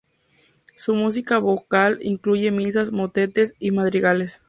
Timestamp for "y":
3.59-3.69